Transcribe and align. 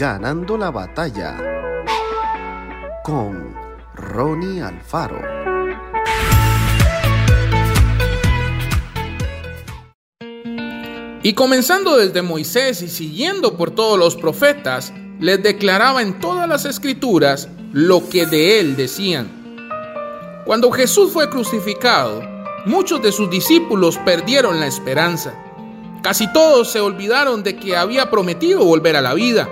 Ganando 0.00 0.56
la 0.56 0.70
batalla 0.70 1.36
con 3.04 3.54
Ronnie 3.94 4.62
Alfaro. 4.62 5.20
Y 11.22 11.34
comenzando 11.34 11.98
desde 11.98 12.22
Moisés 12.22 12.80
y 12.80 12.88
siguiendo 12.88 13.58
por 13.58 13.72
todos 13.72 13.98
los 13.98 14.16
profetas, 14.16 14.90
les 15.18 15.42
declaraba 15.42 16.00
en 16.00 16.18
todas 16.18 16.48
las 16.48 16.64
escrituras 16.64 17.50
lo 17.74 18.08
que 18.08 18.24
de 18.24 18.58
él 18.58 18.76
decían. 18.76 19.28
Cuando 20.46 20.70
Jesús 20.70 21.12
fue 21.12 21.28
crucificado, 21.28 22.22
muchos 22.64 23.02
de 23.02 23.12
sus 23.12 23.28
discípulos 23.28 23.98
perdieron 23.98 24.60
la 24.60 24.66
esperanza. 24.66 25.34
Casi 26.02 26.32
todos 26.32 26.72
se 26.72 26.80
olvidaron 26.80 27.42
de 27.42 27.56
que 27.56 27.76
había 27.76 28.10
prometido 28.10 28.64
volver 28.64 28.96
a 28.96 29.02
la 29.02 29.12
vida 29.12 29.46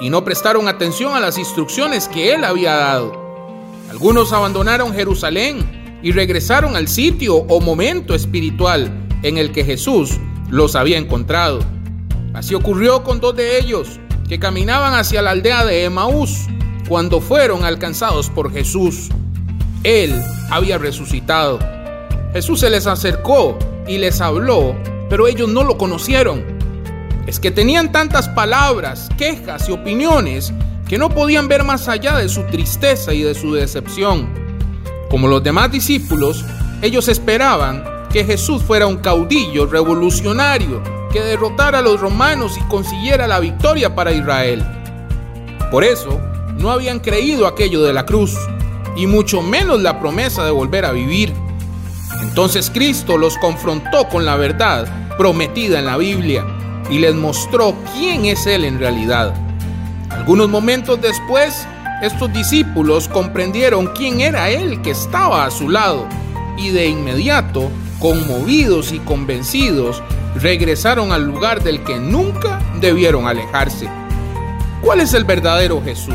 y 0.00 0.10
no 0.10 0.24
prestaron 0.24 0.68
atención 0.68 1.14
a 1.14 1.20
las 1.20 1.38
instrucciones 1.38 2.08
que 2.08 2.32
él 2.32 2.44
había 2.44 2.74
dado. 2.74 3.12
Algunos 3.90 4.32
abandonaron 4.32 4.94
Jerusalén 4.94 5.98
y 6.02 6.12
regresaron 6.12 6.76
al 6.76 6.88
sitio 6.88 7.36
o 7.36 7.60
momento 7.60 8.14
espiritual 8.14 9.08
en 9.22 9.38
el 9.38 9.52
que 9.52 9.64
Jesús 9.64 10.18
los 10.48 10.76
había 10.76 10.98
encontrado. 10.98 11.60
Así 12.32 12.54
ocurrió 12.54 13.02
con 13.02 13.20
dos 13.20 13.36
de 13.36 13.58
ellos 13.58 14.00
que 14.28 14.38
caminaban 14.38 14.94
hacia 14.94 15.22
la 15.22 15.32
aldea 15.32 15.64
de 15.64 15.84
Emaús 15.84 16.46
cuando 16.88 17.20
fueron 17.20 17.64
alcanzados 17.64 18.30
por 18.30 18.52
Jesús. 18.52 19.08
Él 19.82 20.22
había 20.50 20.78
resucitado. 20.78 21.58
Jesús 22.32 22.60
se 22.60 22.70
les 22.70 22.86
acercó 22.86 23.58
y 23.86 23.98
les 23.98 24.20
habló 24.20 24.76
pero 25.10 25.26
ellos 25.26 25.48
no 25.50 25.64
lo 25.64 25.76
conocieron. 25.76 26.59
Es 27.30 27.38
que 27.38 27.52
tenían 27.52 27.92
tantas 27.92 28.28
palabras, 28.28 29.08
quejas 29.16 29.68
y 29.68 29.72
opiniones 29.72 30.52
que 30.88 30.98
no 30.98 31.10
podían 31.10 31.46
ver 31.46 31.62
más 31.62 31.86
allá 31.86 32.16
de 32.16 32.28
su 32.28 32.42
tristeza 32.42 33.14
y 33.14 33.22
de 33.22 33.36
su 33.36 33.54
decepción. 33.54 34.28
Como 35.08 35.28
los 35.28 35.40
demás 35.40 35.70
discípulos, 35.70 36.44
ellos 36.82 37.06
esperaban 37.06 37.84
que 38.12 38.24
Jesús 38.24 38.64
fuera 38.64 38.88
un 38.88 38.96
caudillo 38.96 39.66
revolucionario 39.66 40.82
que 41.12 41.20
derrotara 41.20 41.78
a 41.78 41.82
los 41.82 42.00
romanos 42.00 42.58
y 42.58 42.68
consiguiera 42.68 43.28
la 43.28 43.38
victoria 43.38 43.94
para 43.94 44.10
Israel. 44.10 44.66
Por 45.70 45.84
eso, 45.84 46.20
no 46.58 46.72
habían 46.72 46.98
creído 46.98 47.46
aquello 47.46 47.80
de 47.82 47.92
la 47.92 48.06
cruz, 48.06 48.36
y 48.96 49.06
mucho 49.06 49.40
menos 49.40 49.80
la 49.80 50.00
promesa 50.00 50.44
de 50.44 50.50
volver 50.50 50.84
a 50.84 50.90
vivir. 50.90 51.32
Entonces 52.22 52.70
Cristo 52.74 53.16
los 53.16 53.38
confrontó 53.38 54.08
con 54.08 54.24
la 54.24 54.34
verdad 54.34 55.16
prometida 55.16 55.78
en 55.78 55.86
la 55.86 55.96
Biblia 55.96 56.44
y 56.90 56.98
les 56.98 57.14
mostró 57.14 57.74
quién 57.94 58.24
es 58.26 58.46
Él 58.46 58.64
en 58.64 58.78
realidad. 58.78 59.32
Algunos 60.10 60.48
momentos 60.48 61.00
después, 61.00 61.66
estos 62.02 62.32
discípulos 62.32 63.08
comprendieron 63.08 63.86
quién 63.94 64.20
era 64.20 64.50
Él 64.50 64.82
que 64.82 64.90
estaba 64.90 65.44
a 65.44 65.50
su 65.50 65.68
lado 65.68 66.06
y 66.58 66.70
de 66.70 66.88
inmediato, 66.88 67.70
conmovidos 68.00 68.92
y 68.92 68.98
convencidos, 68.98 70.02
regresaron 70.34 71.12
al 71.12 71.24
lugar 71.24 71.62
del 71.62 71.82
que 71.84 71.98
nunca 71.98 72.60
debieron 72.80 73.26
alejarse. 73.26 73.88
¿Cuál 74.82 75.00
es 75.00 75.14
el 75.14 75.24
verdadero 75.24 75.82
Jesús? 75.82 76.14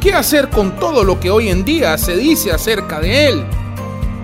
¿Qué 0.00 0.12
hacer 0.14 0.48
con 0.48 0.76
todo 0.76 1.04
lo 1.04 1.20
que 1.20 1.30
hoy 1.30 1.48
en 1.48 1.64
día 1.64 1.96
se 1.98 2.16
dice 2.16 2.52
acerca 2.52 3.00
de 3.00 3.28
Él? 3.28 3.44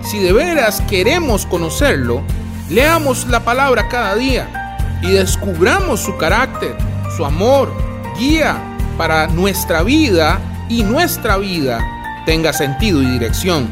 Si 0.03 0.19
de 0.19 0.31
veras 0.31 0.81
queremos 0.89 1.45
conocerlo, 1.45 2.21
leamos 2.69 3.27
la 3.27 3.41
palabra 3.41 3.87
cada 3.89 4.15
día 4.15 4.58
y 5.01 5.11
descubramos 5.11 6.01
su 6.01 6.17
carácter, 6.17 6.75
su 7.15 7.25
amor, 7.25 7.71
guía 8.17 8.57
para 8.97 9.27
nuestra 9.27 9.83
vida 9.83 10.39
y 10.69 10.83
nuestra 10.83 11.37
vida 11.37 11.79
tenga 12.25 12.53
sentido 12.53 13.01
y 13.01 13.05
dirección. 13.05 13.69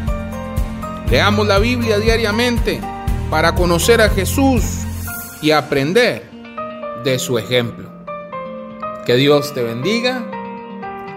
Leamos 1.10 1.48
la 1.48 1.60
Biblia 1.60 1.99
diariamente 1.99 2.82
para 3.30 3.55
conocer 3.55 4.02
a 4.02 4.10
Jesús 4.10 4.64
y 5.42 5.52
aprender 5.52 6.30
de 7.04 7.20
su 7.20 7.38
ejemplo. 7.38 7.89
Que 9.05 9.15
Dios 9.15 9.54
te 9.54 9.64
bendiga 9.64 10.26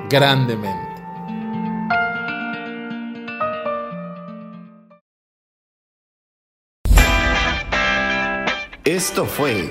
grandemente. 0.09 0.91
Esto 8.84 9.25
fue 9.25 9.71